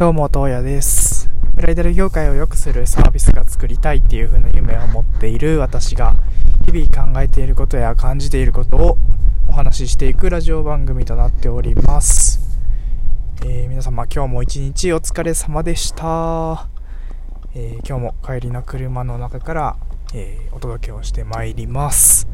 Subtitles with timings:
[0.00, 1.28] どうも、東野です。
[1.54, 6.14] ブライダル業界を良くするサービスが作りたいっていう風な夢を持っている私が、
[6.64, 8.96] 日々考えていることや感じていることを
[9.46, 12.40] お話ししていくラジオ番組となっております。
[13.44, 16.66] えー皆様、今日も一日お疲れ様でした。
[17.54, 19.76] えー今日も帰りの車の中から、
[20.14, 22.26] えーお届けをしてまいります。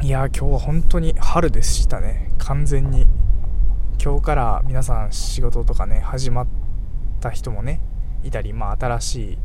[0.00, 2.30] いやー、今日は本当に春でしたね。
[2.38, 3.06] 完全に。
[4.04, 6.46] 今日から皆さん仕事とかね始まっ
[7.22, 7.80] た人もね
[8.22, 9.38] いたりまあ新しい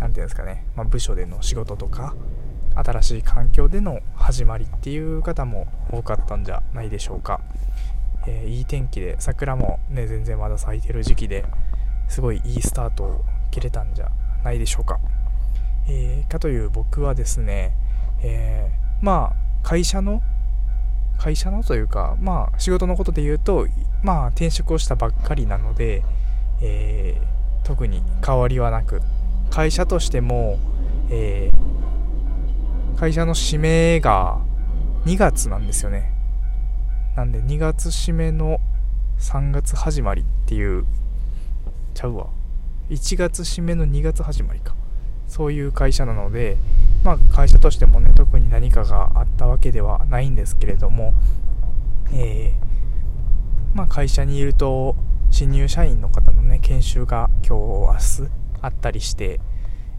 [0.00, 2.16] 何ていうんですかね、まあ、部署での仕事とか
[2.74, 7.40] 新しい環境での始まりっていう方も多かったんじゃないでしょうか、
[8.26, 11.44] えーいい天気で桜もね全然まだ咲いてる時期で
[12.08, 14.10] すごいいいスタートを切れたんじゃ
[14.42, 14.98] ないでしょうか、
[15.86, 17.76] えーかという僕はですね、
[18.24, 20.20] えーまあ会社の
[21.18, 23.66] 会社のというか、まあ、仕事のことで言うと、
[24.02, 26.02] まあ、転職をしたばっかりなので、
[26.60, 29.00] えー特に変わりはなく、
[29.50, 30.58] 会社としても、
[31.10, 31.74] えー
[32.98, 34.38] 会社の締めが
[35.04, 36.12] 2月なんですよね。
[37.16, 38.60] なんで、2月締めの
[39.18, 40.86] 3月始まりっていう、
[41.92, 42.28] ちゃうわ。
[42.90, 44.74] 1月締めの2月始まりか。
[45.26, 46.56] そういう会社なので、
[47.04, 51.14] まあ、会社としてもね特に何かがあったわけではないんですけれども、
[52.12, 54.96] えーまあ、会社にいると
[55.30, 57.56] 新入社員の方のね研修が今
[57.88, 58.32] 日明日
[58.62, 59.40] あったりして、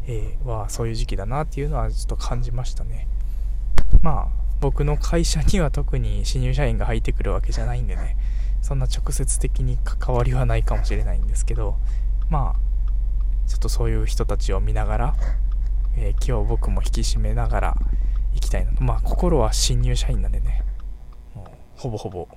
[0.08, 3.08] えーはそういう時期だなっていうのはちょっと感じましたね。
[4.02, 8.18] まあ僕の会社には特に新入社員が入ってくるわけじゃないんでね
[8.62, 11.76] そんな直接的に関わりはないかもしれないんですけど
[12.30, 15.16] まあちょっとそういう人たちを見ながら
[15.98, 17.78] えー今日僕も引き締めながら
[18.34, 18.84] 行きたいなと。
[18.84, 20.64] まあ心は新入社員なんでね。
[21.34, 22.28] もうほぼほぼ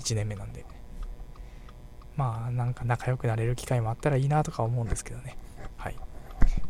[0.00, 0.64] 1年目なんで。
[2.16, 5.36] まあなんか仲良くなれる機会もあったらいいなとか思うんですけどね。
[5.76, 5.96] はい。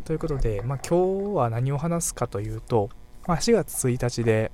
[0.04, 2.88] ということで、まあ、今日は何を話すかというと、
[3.26, 4.50] まあ、4月1日で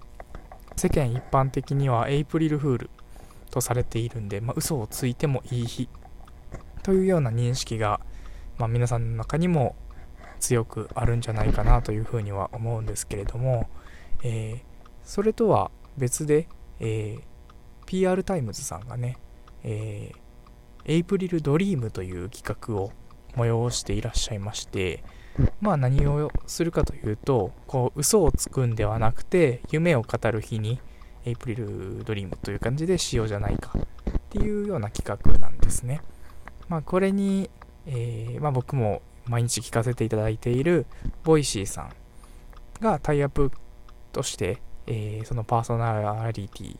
[0.76, 2.90] 世間一般的にはエイプリルフール
[3.50, 5.88] とされているんで、まあ、嘘をついてもいい日
[6.82, 8.00] というような認識が、
[8.58, 9.76] まあ、皆さんの中にも
[10.44, 13.68] 強くあるんじゃないかなというふうには思うんですけれども、
[14.22, 14.74] えー
[15.04, 16.48] それとは別で、
[16.80, 17.22] えー
[17.86, 19.18] PR タイムズさんがね、
[19.62, 20.18] えー
[20.86, 22.92] エイプリルドリームという企画を
[23.34, 25.02] 催していらっしゃいまして、
[25.62, 30.78] まあ何をするかというと、こう嘘をつくんではなくて、夢を語る日に
[31.24, 36.02] エイプリルドリームという感じでしようじゃないかっていうような企画なんですね。
[36.68, 37.48] まあこれに、
[37.86, 40.86] えーまあ、僕も毎日聞かせていただいている
[41.22, 41.92] Voicy さん
[42.80, 43.50] がタイアップ
[44.12, 46.76] として、えーそのパーソナリティ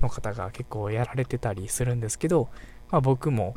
[0.00, 2.50] の方が結構やられてたりするんですけど、
[2.90, 3.54] まあ、僕も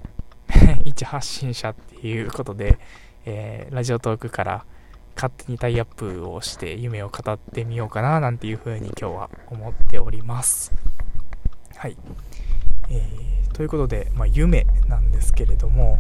[0.86, 2.80] 一発信者っていうことで、
[3.25, 4.66] えー Radiotalk から
[5.16, 10.74] 勝手にタイアップをして夢を語ってみようかななんていうふうに今日は思っております。
[11.75, 11.97] はい。
[12.90, 15.97] えーということで、まあ、夢なんですけれども、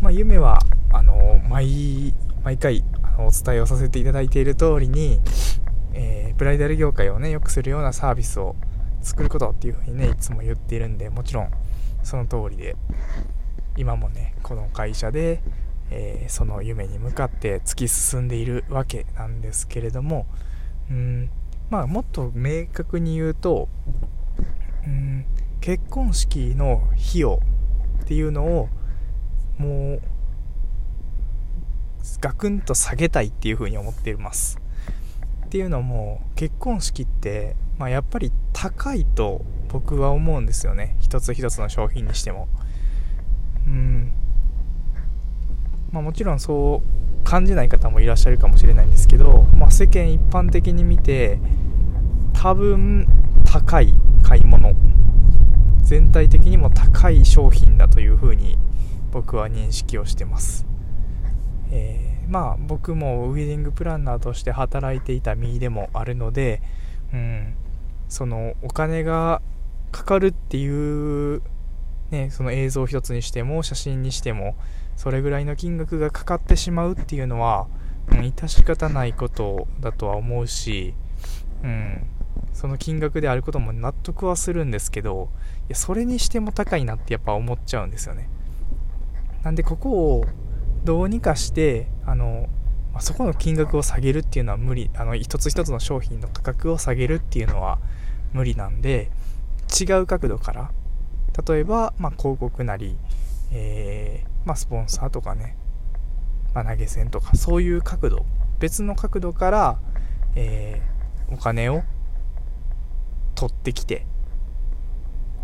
[0.00, 0.58] まあ、夢は
[0.96, 5.20] あの毎毎回あのお伝えをさせていただいている通りに、
[5.92, 8.56] えーブライダル業界をね良くするようなサービスを
[9.00, 11.50] 作ることっていうふうにねいつも言っているんでもちろん
[12.02, 12.76] その通りで
[13.78, 15.42] 今もねこの会社で、
[15.90, 20.26] えーその夢に向かって突き進んでいるわけなんですけれども
[20.90, 21.30] うん
[21.70, 23.68] まあもっと明確に言うと
[24.86, 25.24] うん
[25.60, 27.40] 結婚式の費用
[28.04, 28.68] っていうのを
[29.58, 30.02] もう
[32.20, 34.58] ガクンと下げたいっていうふうに思っています。
[35.46, 40.96] っていうのも結婚式って、まあ、やっぱり高いと僕は思うんですよね。
[41.00, 42.48] 一つ一つの商品にしても。
[43.66, 44.12] うん。
[45.92, 51.38] まあもちろんそう感じない方もいらっしゃるかもしれないんですけど、まあ、世間一般的に見て
[52.32, 53.06] 多分
[53.44, 54.74] 高い買い物。
[55.82, 58.58] 全体的にも高い商品だというふうに
[59.12, 60.66] 僕は認識をしてます。
[61.70, 66.62] えーまあ僕もウェディングプランナーとして働いていた身でもあるので、
[67.12, 67.54] うん、
[68.08, 69.42] そのお金が
[69.92, 71.42] かかるっていう、
[72.10, 74.56] ね、その映像一つにしても写真にしても
[74.96, 77.66] それぐらいの金額がかかってしまうっていうのは、
[78.08, 80.94] うん、致し方ないことだとは思うし、
[81.62, 82.06] うん、
[82.52, 85.28] その金額であることも納得はするんですけど
[85.68, 88.28] いやそれにしても高いなってやっぱ思っちゃうんですよね。
[89.42, 90.24] なんでここを
[90.86, 92.48] どうにかしてあの
[93.00, 94.88] そこの金額を下げるっていうのは無理。
[94.94, 97.78] あの一つ一つの商品の価格を下げるっていうのは
[98.32, 99.10] 無理なんで
[99.78, 100.70] 違う角度から
[101.46, 102.96] 例えば、まあ、広告なり、
[103.52, 105.56] えー、まあ、スポンサーとかね、
[106.54, 108.24] まあ、投げ銭とかそういう角度
[108.60, 109.78] 別の角度から、
[110.36, 111.82] えー、お金を
[113.34, 114.06] 取ってきて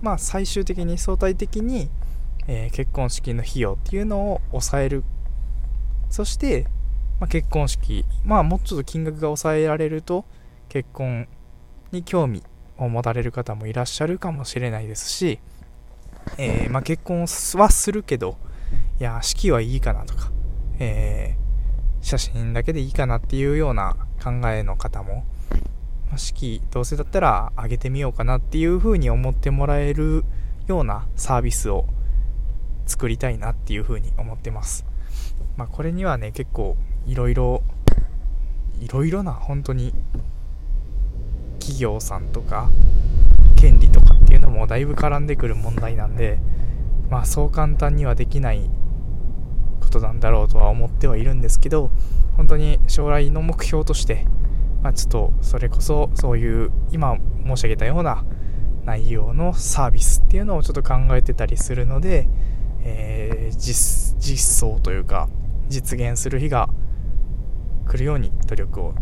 [0.01, 1.91] まあ最終的に相対的に、
[2.47, 5.05] えー、結婚式の費用っていうのを抑える
[6.13, 6.67] そして、
[7.21, 10.25] まあ、結婚式まあもうちょっと金額が抑えられると
[10.69, 11.27] 結婚
[11.91, 12.43] に興味
[12.77, 15.41] を持たれる方もいらっしゃるかもしれないですし、
[16.37, 18.37] えー、まあ、結婚はするけど
[19.01, 20.31] いや式はいいかなとか
[20.79, 25.25] えー、写真だけでいいかなっていうような考えの方も、
[26.09, 30.25] まあ、式どうせだったら上げてみようかなっていうふうに思ってもらえる
[30.67, 31.87] ようなサービスを
[32.87, 34.92] 作りたいなっていうふうに思ってます。
[35.57, 36.77] まあ、これにはね、結構
[37.07, 37.63] いろいろ、
[38.81, 39.95] いろいろな本当に
[41.61, 42.69] 企業さんとか
[43.57, 46.41] 権利とかっていうのもだいぶ絡んでくる問題なんで、
[47.09, 48.69] まあそう簡単にはできない
[49.81, 51.91] ことなんだろうとは思ってはいるんですけど
[52.37, 54.27] 本当に将来の目標として、
[54.83, 58.25] まあ、ちょっとそれこそそういう今申し上げたような
[58.85, 62.27] 内容のサービスっていうのをちょっと考えてたりするので、
[62.85, 65.29] えー、実実装というか
[65.69, 66.69] 実現する日が
[67.87, 68.95] 来るように努力を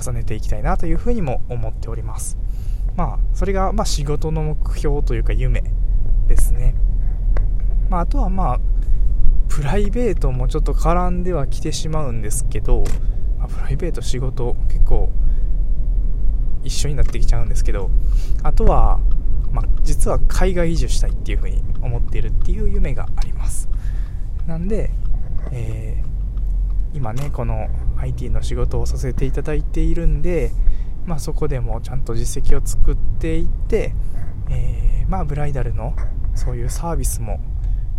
[0.00, 2.38] 重ねていきたいなというふうにも思っております。
[2.96, 5.62] まあそれがまあ仕事の目標というか夢
[6.26, 6.74] ですね。
[7.88, 8.60] まああとはまあ
[9.48, 12.84] プライベートもちょっと絡んではきてしまうんですけど、
[13.38, 15.10] まあ、プライベート仕事結構
[16.68, 17.90] 一緒になってきちゃうんですけど
[18.42, 19.00] あとは、
[19.52, 23.68] まあ、実は海外移住したいっていうふうに思っているっていう夢があります。
[24.46, 24.90] なんで、
[25.52, 27.68] えー、今ねこの
[27.98, 30.52] IT の仕事をさせていただいているんで、
[31.06, 33.94] まあ、そこでもちゃんと実績を作っていって、
[34.50, 35.94] えー、まあ、ブライダルの
[36.34, 37.40] そういうサービスも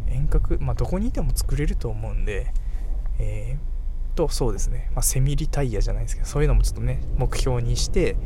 [0.08, 2.54] 遠隔、まあ、どこにいても作れると思うんで、
[3.20, 3.70] えー、
[4.20, 8.18] と、そうですね、まあ、セミリタイヤじゃないですけど、そういうのもちょっとね、目標にして、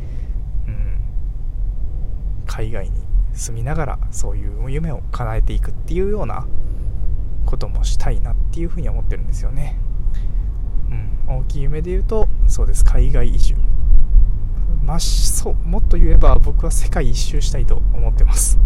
[2.54, 3.02] 海外に
[3.34, 6.46] 住みながら、そういう夢を叶えていくっていうような
[7.48, 9.76] こともしたいなっていうふうに思ってるんですよね。
[11.28, 13.56] うん、大きい夢で言うと、そうです、海外移住。
[14.84, 18.60] まあ、そうもっと言えば僕は世界一周したいと思ってます。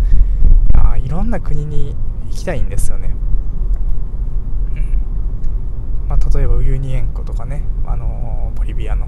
[0.73, 1.95] あいろんな国に
[2.25, 3.15] 行きたいんですよね。
[4.75, 9.07] うんまあ、例えばウユニ塩湖とかね、あの、ボリビアの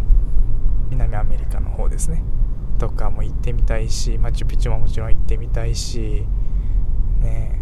[0.90, 2.24] 南アメリカの方ですね
[2.80, 6.26] とかも行ってみたいしマチュピチュももちろん行ってみたいし
[7.20, 7.62] ね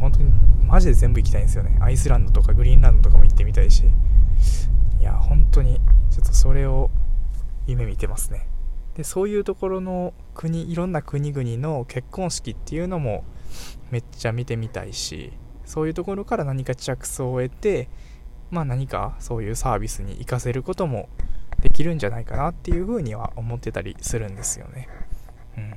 [0.00, 0.32] 本当に
[0.66, 1.76] マジで全部行きたいんですよね。
[1.82, 3.84] アイスランドとかグリーンランドとかも行ってみたいし。
[5.00, 5.80] いや本当に
[6.10, 6.88] ちょっとそれを
[7.66, 8.48] 夢見てますね。
[8.94, 13.24] でそういうところの国いろんな国々の結婚式っていうのも
[13.90, 15.32] めっちゃ見てみたいし
[15.64, 17.88] そういうところから何か着想を得て
[18.50, 21.08] まあ何かそういうサービスに活かせることも
[21.62, 24.88] できるんじゃないかなっていうふうには思ってたりするんですよね。
[25.56, 25.74] うん。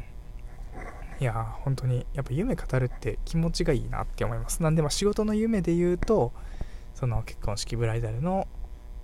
[1.20, 4.62] いや本当にやっぱ夢語るって気持ちがいいなって思います。
[4.62, 6.34] なんでまあ仕事の夢で言うと
[6.94, 8.48] その結婚式ブライダルの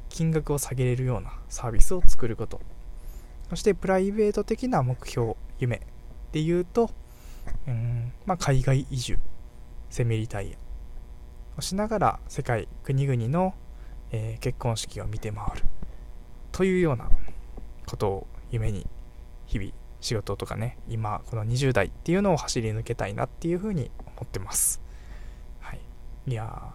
[0.10, 2.60] 金額を下げれるようなサービスを作ること。
[3.50, 5.82] そしてプライベート的な目標夢
[6.32, 6.90] で言うと
[7.68, 9.18] うんまあ、海外移住。
[9.90, 10.58] セミリタイヤ
[11.58, 13.54] をしながら世界国々の、
[14.12, 15.64] えー、結婚式を見て回る。
[16.52, 17.10] というような
[17.86, 18.88] ことを夢に
[19.46, 24.82] 日々仕事とかね今この20代っていうのを走り抜けたいなっていうふうに思ってます、
[25.60, 25.80] はい、
[26.28, 26.74] いや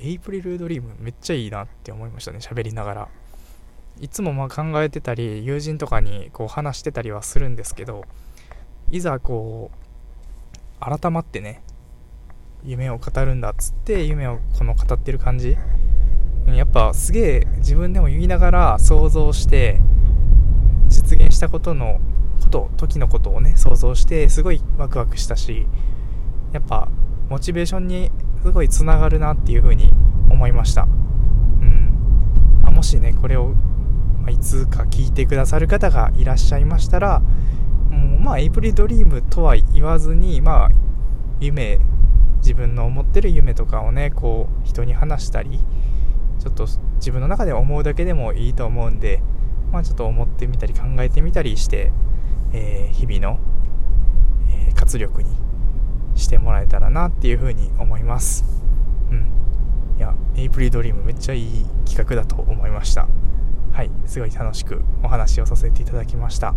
[0.00, 3.08] エイプリルドリームめっちゃいいなって思いましたね喋りながら。
[4.00, 8.04] いつもまあ考えてたり友人とかにこう話してたりはするんですけど
[8.90, 11.62] いざこう改まってね
[12.64, 15.56] 夢を語るんだっつって夢をこの語ってる感じ
[16.46, 19.80] やっぱすげえ自分でも言いながら想像して
[20.88, 22.00] 実現したことの
[22.42, 25.66] こと時のことをね想像してすごいワクワクしたし
[26.52, 26.88] やっぱ
[27.28, 28.10] モチベーションに
[28.42, 29.90] すごいつながるなっていう風に
[30.30, 30.82] 思いました。
[30.82, 32.62] うん。
[32.64, 33.54] あもしねこれを、
[34.20, 37.20] まあいつか聞いてくださる方がいらっしゃいましたら
[37.90, 40.68] もうまあエイプリドリームとは言わずにまあ
[41.40, 41.80] 夢
[42.38, 45.60] 自分の思ってる夢とかをねこう人に話したり
[46.44, 49.22] ちょっと自分の中で思うだけでもいいと思うんで
[49.72, 51.90] まあちょっと思ってみたり考えてみたりして、
[52.52, 53.40] えー、日々の、
[54.50, 55.30] えー、活力に
[56.14, 58.44] してもらえたらなっていうふうに思います。
[59.10, 59.32] うん。
[59.96, 63.08] いやエイプリドリームめっちゃいい企画だと思いました。
[63.72, 63.90] はい。
[64.06, 66.54] すごい楽しくお話をさせていただきました。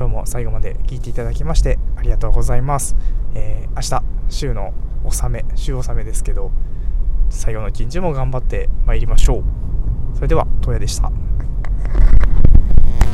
[0.00, 2.96] 今日も最後まで聞いていただきましてありがとうございます、
[3.34, 4.72] えー、明日週の
[5.04, 6.52] 納め週納めですけど
[7.30, 9.44] 最後の一日も頑張ってまいりましょう。
[10.16, 11.29] それでは東野でした。